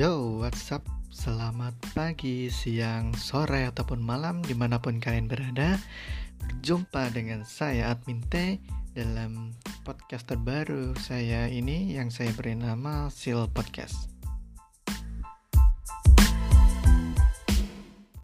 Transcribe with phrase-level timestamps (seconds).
[0.00, 0.80] Yo, what's up?
[1.12, 5.76] Selamat pagi, siang, sore, ataupun malam di mana pun kalian berada
[6.40, 8.56] Berjumpa dengan saya Admin T
[8.96, 9.52] dalam
[9.84, 14.08] podcast terbaru saya ini yang saya beri nama Seal Podcast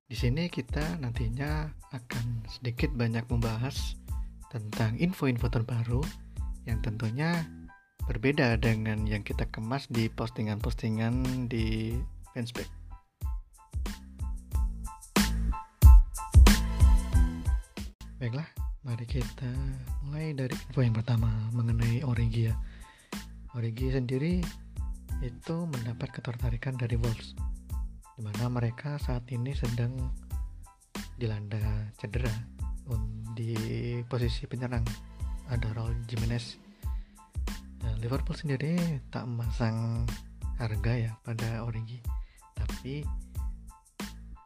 [0.08, 4.00] Di sini kita nantinya akan sedikit banyak membahas
[4.48, 6.00] tentang info-info terbaru
[6.64, 7.44] yang tentunya
[8.06, 11.98] berbeda dengan yang kita kemas di postingan-postingan di
[12.30, 12.70] fanspace.
[18.16, 18.48] Baiklah,
[18.86, 19.50] mari kita
[20.06, 22.56] mulai dari info yang pertama mengenai Origi ya.
[23.56, 24.44] Sendiri
[25.24, 27.32] itu mendapat ketertarikan dari Wolves
[28.16, 29.92] di mana mereka saat ini sedang
[31.16, 32.32] dilanda cedera
[33.36, 33.52] di
[34.08, 34.84] posisi penyerang
[35.48, 36.65] ada Raul Jimenez
[38.06, 38.78] Liverpool sendiri
[39.10, 40.06] tak memasang
[40.62, 41.98] harga ya pada Origi,
[42.54, 43.02] tapi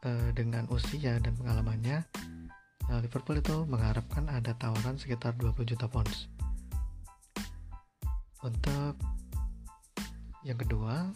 [0.00, 2.00] eh, dengan usia dan pengalamannya,
[2.88, 6.32] nah, Liverpool itu mengharapkan ada tawaran sekitar 20 juta pounds.
[8.40, 8.96] Untuk
[10.40, 11.12] yang kedua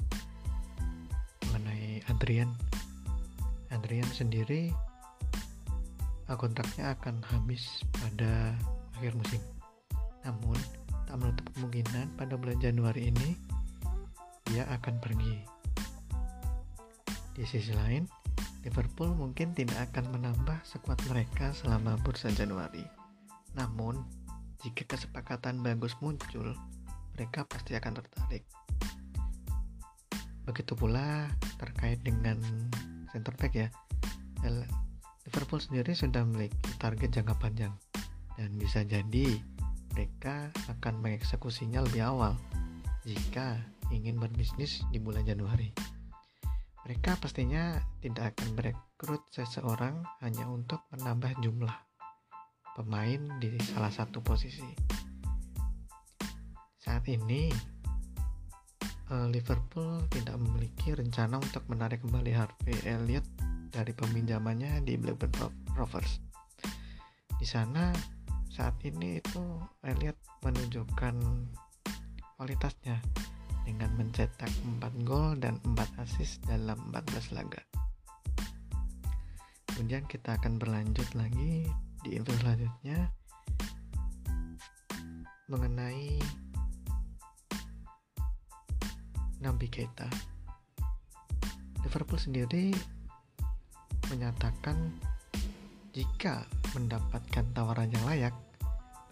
[1.48, 2.52] mengenai Adrian,
[3.72, 4.68] Adrian sendiri
[6.28, 8.52] kontraknya akan habis pada
[9.00, 9.40] akhir musim.
[10.28, 10.83] Namun
[11.14, 13.38] tak menutup kemungkinan pada bulan Januari ini
[14.50, 15.46] dia akan pergi.
[17.38, 18.02] Di sisi lain,
[18.66, 22.82] Liverpool mungkin tidak akan menambah sekuat mereka selama bursa Januari.
[23.54, 24.02] Namun,
[24.66, 26.50] jika kesepakatan bagus muncul,
[27.14, 28.42] mereka pasti akan tertarik.
[30.50, 31.30] Begitu pula
[31.62, 32.42] terkait dengan
[33.14, 33.70] center back ya.
[35.30, 37.70] Liverpool sendiri sudah memiliki target jangka panjang
[38.34, 39.38] dan bisa jadi
[39.94, 42.34] mereka akan mengeksekusinya lebih awal
[43.06, 43.62] jika
[43.94, 45.70] ingin berbisnis di bulan Januari.
[46.82, 51.72] Mereka pastinya tidak akan merekrut seseorang hanya untuk menambah jumlah
[52.74, 54.66] pemain di salah satu posisi.
[56.82, 57.48] Saat ini,
[59.14, 63.24] eh, Liverpool tidak memiliki rencana untuk menarik kembali Harvey Elliott
[63.70, 66.18] dari peminjamannya di Blackburn Rovers.
[67.38, 68.13] Di sana
[68.54, 69.42] saat ini itu
[69.82, 70.14] Elliot
[70.46, 71.18] menunjukkan
[72.38, 73.02] kualitasnya
[73.66, 74.46] dengan mencetak
[74.78, 77.58] 4 gol dan 4 assist dalam 14 laga.
[79.74, 81.66] Kemudian kita akan berlanjut lagi
[82.06, 83.10] di info selanjutnya
[85.50, 86.22] mengenai
[89.42, 90.06] Nabi Keita.
[91.82, 92.70] Liverpool sendiri
[94.14, 94.94] menyatakan
[95.90, 98.34] jika mendapatkan tawaran yang layak,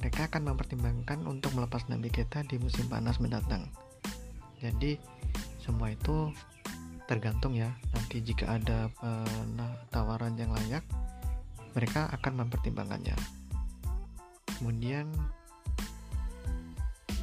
[0.03, 3.71] mereka akan mempertimbangkan untuk melepas Nabi kita di musim panas mendatang.
[4.59, 4.99] Jadi
[5.63, 6.35] semua itu
[7.07, 7.71] tergantung ya.
[7.95, 9.47] Nanti jika ada uh,
[9.95, 10.83] tawaran yang layak,
[11.79, 13.15] mereka akan mempertimbangkannya.
[14.59, 15.07] Kemudian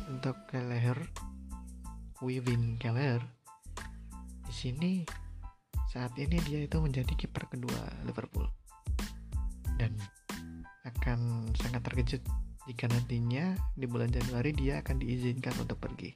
[0.08, 0.96] untuk Kelleher,
[2.24, 3.20] Wivin Keller,
[4.48, 4.92] di sini
[5.92, 8.48] saat ini dia itu menjadi kiper kedua Liverpool
[9.76, 9.92] dan
[10.88, 12.24] akan sangat terkejut
[12.68, 16.12] jika nantinya di bulan Januari dia akan diizinkan untuk pergi.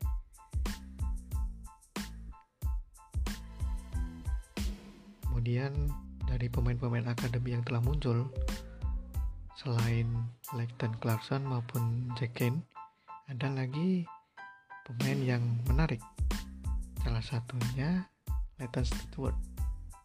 [5.23, 5.71] Kemudian
[6.27, 8.27] dari pemain-pemain akademi yang telah muncul,
[9.59, 10.07] selain
[10.55, 12.63] Leighton Clarkson maupun Jack Kane,
[13.27, 14.07] ada lagi
[14.87, 15.99] pemain yang menarik.
[17.03, 18.07] Salah satunya
[18.59, 19.52] Leighton Stewart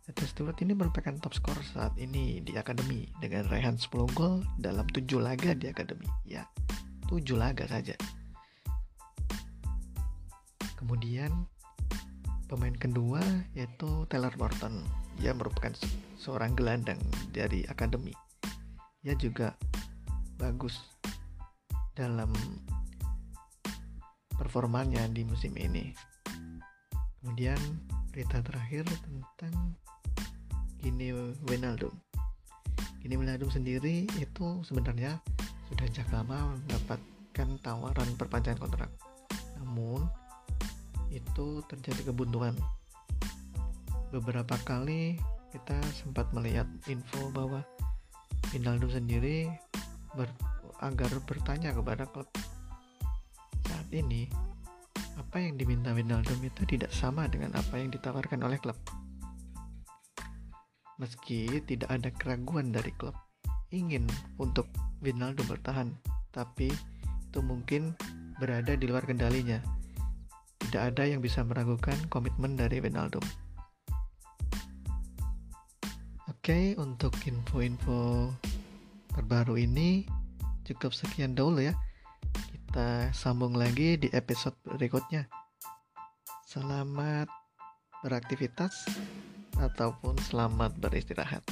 [0.09, 4.89] Nathan Stewart ini merupakan top skor saat ini di akademi dengan raihan 10 gol dalam
[4.89, 6.09] 7 laga di akademi.
[6.25, 6.49] Ya,
[7.13, 7.93] 7 laga saja.
[10.81, 11.29] Kemudian
[12.49, 13.21] pemain kedua
[13.53, 14.81] yaitu Taylor Morton.
[15.21, 15.77] Dia merupakan
[16.17, 16.97] seorang gelandang
[17.29, 18.17] dari akademi.
[19.05, 19.53] Dia juga
[20.41, 20.81] bagus
[21.93, 22.33] dalam
[24.41, 25.93] performanya di musim ini.
[27.21, 27.61] Kemudian
[28.09, 29.77] berita terakhir tentang
[30.79, 31.11] Gini
[31.47, 31.91] Wijnaldum.
[33.03, 35.19] Gini Wijnaldum sendiri itu sebenarnya
[35.69, 38.91] sudah sejak lama mendapatkan tawaran perpanjangan kontrak.
[39.59, 40.07] Namun
[41.11, 42.55] itu terjadi kebuntuan.
[44.15, 45.19] Beberapa kali
[45.51, 47.65] kita sempat melihat info bahwa
[48.55, 49.51] Wijnaldum sendiri
[50.17, 50.31] ber,
[50.81, 52.29] agar bertanya kepada klub
[53.69, 54.31] saat ini
[55.19, 58.79] apa yang diminta Wijnaldum itu tidak sama dengan apa yang ditawarkan oleh klub.
[60.99, 63.15] Meski tidak ada keraguan dari klub
[63.71, 64.03] ingin
[64.43, 64.67] untuk
[64.99, 65.95] Vinaldo bertahan,
[66.35, 66.75] tapi
[67.31, 67.95] itu mungkin
[68.43, 69.63] berada di luar kendalinya.
[70.59, 73.23] Tidak ada yang bisa meragukan komitmen dari Vinaldo.
[76.27, 78.35] Oke, untuk info-info
[79.15, 80.03] terbaru ini
[80.67, 81.79] cukup sekian dulu ya.
[82.35, 85.31] Kita sambung lagi di episode berikutnya.
[86.49, 87.31] Selamat
[88.03, 88.89] beraktivitas
[89.59, 91.43] ataupun selamat beristirahat.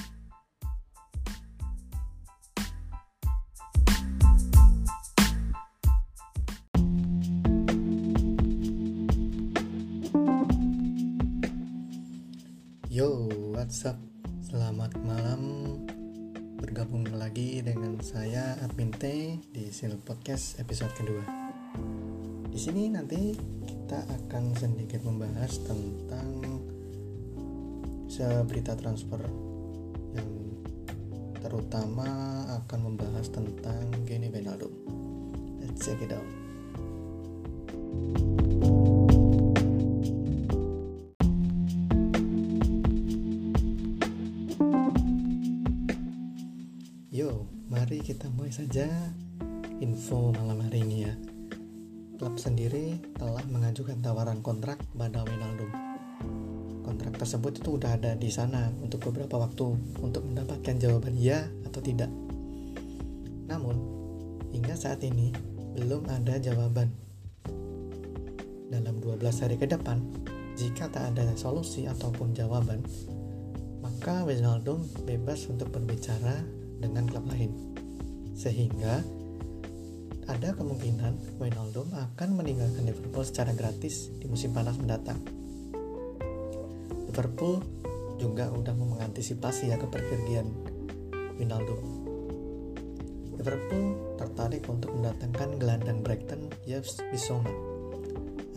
[12.86, 14.00] Yo, what's up?
[14.40, 15.76] Selamat malam.
[16.56, 21.20] Bergabung lagi dengan saya Admin T di Sil Podcast episode kedua.
[22.48, 23.36] Di sini nanti
[23.68, 26.40] kita akan sedikit membahas tentang
[28.24, 29.20] berita transfer
[30.16, 30.30] yang
[31.44, 32.08] terutama
[32.64, 34.72] akan membahas tentang Gini Wijnaldum.
[35.60, 36.24] Let's check it out.
[47.12, 48.88] Yo, mari kita mulai saja
[49.84, 51.14] info malam hari ini ya.
[52.16, 55.85] Klub sendiri telah mengajukan tawaran kontrak pada Wijnaldum.
[56.96, 59.68] Kontrak tersebut itu udah ada di sana untuk beberapa waktu
[60.00, 62.08] untuk mendapatkan jawaban ya atau tidak.
[63.44, 63.76] Namun,
[64.56, 65.28] hingga saat ini
[65.76, 66.88] belum ada jawaban.
[68.72, 70.00] Dalam 12 hari ke depan,
[70.56, 72.80] jika tak ada solusi ataupun jawaban,
[73.84, 76.40] maka Wijnaldum bebas untuk berbicara
[76.80, 77.52] dengan klub lain.
[78.32, 79.04] Sehingga
[80.32, 85.20] ada kemungkinan Wijnaldum akan meninggalkan Liverpool secara gratis di musim panas mendatang.
[87.16, 87.64] Liverpool
[88.20, 90.52] juga udah mengantisipasi ya kepergian
[91.40, 91.80] Wijnaldum.
[93.40, 97.48] Liverpool tertarik untuk mendatangkan gelandang Brighton Yves Bissouma.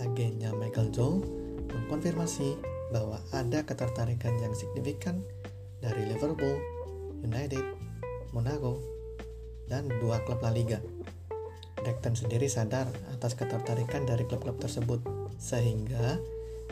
[0.03, 1.23] Agennya Michael Joe
[1.71, 2.59] mengkonfirmasi
[2.91, 5.23] bahwa ada ketertarikan yang signifikan
[5.79, 6.59] dari Liverpool,
[7.23, 7.63] United,
[8.35, 8.83] Monaco,
[9.71, 10.83] dan dua klub La Liga.
[11.79, 14.99] Brighton sendiri sadar atas ketertarikan dari klub-klub tersebut,
[15.39, 16.19] sehingga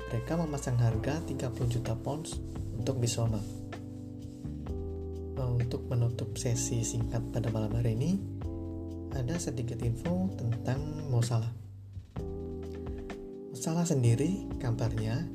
[0.07, 2.39] mereka memasang harga 30 juta pounds
[2.79, 3.43] untuk Bisoma.
[5.37, 8.11] Untuk menutup sesi singkat pada malam hari ini,
[9.11, 10.79] ada sedikit info tentang
[11.11, 11.51] Mo Salah.
[13.51, 15.27] Mo Salah sendiri kabarnya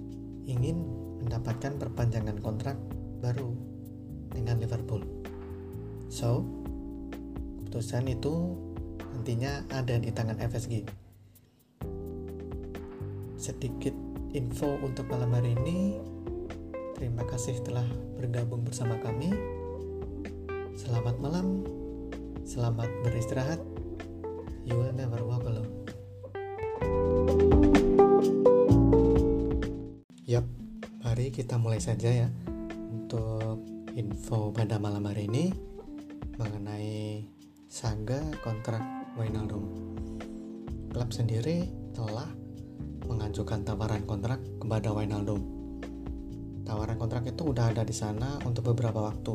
[0.48, 0.88] ingin
[1.20, 2.80] mendapatkan perpanjangan kontrak
[3.20, 3.52] baru
[4.32, 5.04] dengan Liverpool.
[6.08, 6.48] So,
[7.60, 8.56] keputusan itu
[9.12, 10.88] nantinya ada di tangan FSG.
[13.36, 16.00] Sedikit info untuk malam hari ini.
[16.96, 17.84] Terima kasih telah
[18.16, 19.28] bergabung bersama kami.
[20.72, 21.60] Selamat malam,
[22.48, 23.60] selamat beristirahat.
[24.64, 25.68] You will never walk alone.
[30.24, 30.48] Yap,
[31.04, 32.28] mari kita mulai saja ya
[32.88, 33.60] untuk
[33.92, 35.52] info pada malam hari ini
[36.40, 37.28] mengenai
[37.68, 38.80] saga kontrak
[39.20, 39.68] Wijnaldum.
[40.88, 42.41] Klub sendiri telah
[43.06, 45.40] mengajukan tawaran kontrak kepada Wijnaldum.
[46.62, 49.34] Tawaran kontrak itu udah ada di sana untuk beberapa waktu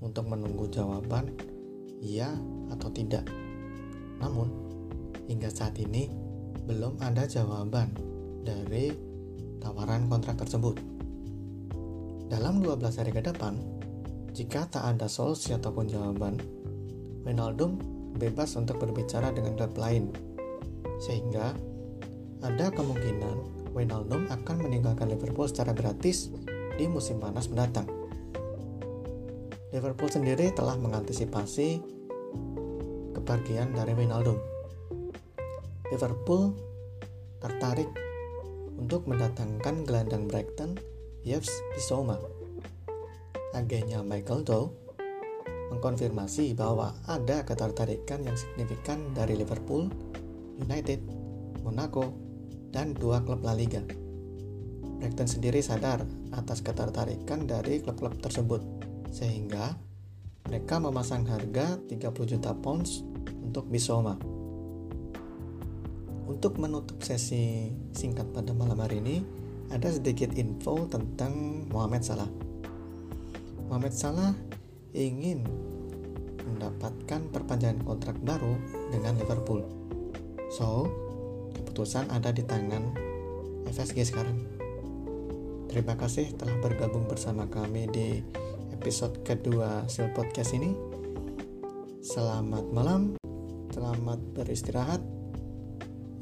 [0.00, 1.32] untuk menunggu jawaban
[2.00, 2.32] iya
[2.72, 3.24] atau tidak.
[4.20, 4.48] Namun,
[5.28, 6.08] hingga saat ini
[6.64, 7.92] belum ada jawaban
[8.42, 8.90] dari
[9.60, 10.78] tawaran kontrak tersebut.
[12.26, 13.54] Dalam 12 hari ke depan,
[14.34, 16.36] jika tak ada solusi ataupun jawaban,
[17.22, 17.78] Wijnaldum
[18.16, 20.10] bebas untuk berbicara dengan klub lain.
[20.98, 21.52] Sehingga
[22.46, 26.30] ada kemungkinan Wijnaldum akan meninggalkan Liverpool secara gratis
[26.78, 27.90] di musim panas mendatang.
[29.74, 31.82] Liverpool sendiri telah mengantisipasi
[33.18, 34.38] kepergian dari Wijnaldum.
[35.90, 36.54] Liverpool
[37.42, 37.90] tertarik
[38.78, 40.78] untuk mendatangkan gelandang Brighton
[41.26, 42.16] Yves Bissouma.
[43.52, 44.72] Agennya Michael Dow
[45.74, 49.90] mengkonfirmasi bahwa ada ketertarikan yang signifikan dari Liverpool,
[50.62, 51.02] United,
[51.66, 52.25] Monaco,
[52.76, 53.80] dan dua klub La Liga.
[55.00, 56.04] Brighton sendiri sadar
[56.36, 58.60] atas ketertarikan dari klub-klub tersebut,
[59.08, 59.72] sehingga
[60.44, 63.00] mereka memasang harga 30 juta pounds
[63.40, 64.20] untuk Bisoma.
[66.28, 69.24] Untuk menutup sesi singkat pada malam hari ini,
[69.72, 72.28] ada sedikit info tentang Mohamed Salah.
[73.72, 74.36] Mohamed Salah
[74.92, 75.48] ingin
[76.44, 78.52] mendapatkan perpanjangan kontrak baru
[78.92, 79.64] dengan Liverpool.
[80.52, 81.05] So,
[81.56, 82.92] keputusan ada di tangan
[83.68, 84.38] FSG sekarang.
[85.72, 88.24] Terima kasih telah bergabung bersama kami di
[88.72, 90.72] episode kedua Sil Podcast ini.
[92.00, 93.18] Selamat malam,
[93.74, 95.02] selamat beristirahat.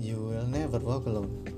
[0.00, 1.53] You will never walk alone.